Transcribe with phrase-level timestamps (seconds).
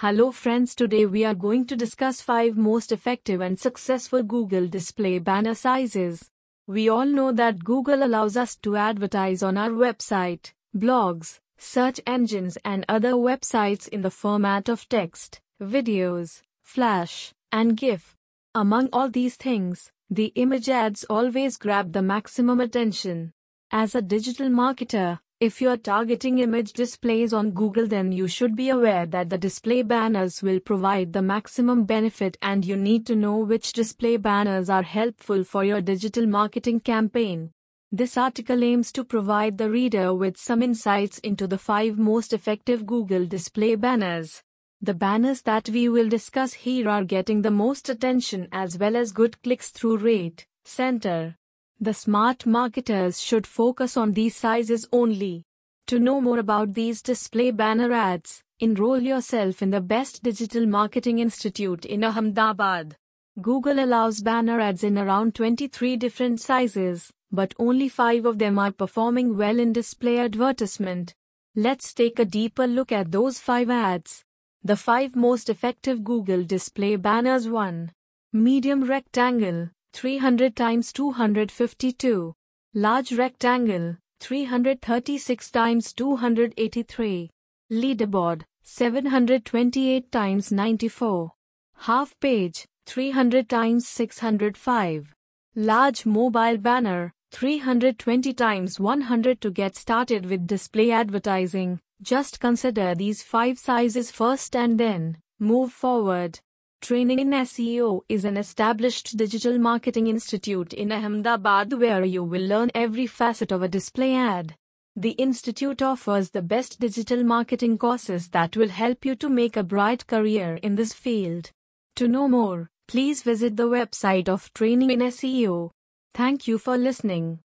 [0.00, 5.18] Hello friends today we are going to discuss 5 most effective and successful Google display
[5.18, 6.30] banner sizes.
[6.66, 12.56] We all know that Google allows us to advertise on our website, blogs, search engines
[12.64, 18.16] and other websites in the format of text, videos, flash, and GIF.
[18.54, 23.34] Among all these things, the image ads always grab the maximum attention.
[23.70, 28.68] As a digital marketer, if you're targeting image displays on Google, then you should be
[28.68, 33.38] aware that the display banners will provide the maximum benefit, and you need to know
[33.38, 37.52] which display banners are helpful for your digital marketing campaign.
[37.90, 42.84] This article aims to provide the reader with some insights into the five most effective
[42.84, 44.42] Google display banners.
[44.82, 49.10] The banners that we will discuss here are getting the most attention as well as
[49.10, 51.34] good clicks through rate, CTR,
[51.82, 55.44] the smart marketers should focus on these sizes only.
[55.86, 61.20] To know more about these display banner ads, enroll yourself in the best digital marketing
[61.20, 62.96] institute in Ahmedabad.
[63.40, 68.72] Google allows banner ads in around 23 different sizes, but only 5 of them are
[68.72, 71.14] performing well in display advertisement.
[71.56, 74.22] Let's take a deeper look at those 5 ads.
[74.62, 77.90] The 5 most effective Google display banners 1.
[78.34, 82.32] Medium rectangle 300 times 252.
[82.74, 87.30] Large rectangle, 336 times 283.
[87.72, 91.32] Leaderboard, 728 times 94.
[91.78, 95.14] Half page, 300 times 605.
[95.56, 101.80] Large mobile banner, 320 times 100 to get started with display advertising.
[102.02, 106.40] Just consider these five sizes first and then move forward.
[106.80, 112.70] Training in SEO is an established digital marketing institute in Ahmedabad where you will learn
[112.74, 114.56] every facet of a display ad.
[114.96, 119.62] The institute offers the best digital marketing courses that will help you to make a
[119.62, 121.50] bright career in this field.
[121.96, 125.70] To know more, please visit the website of Training in SEO.
[126.14, 127.38] Thank you for listening.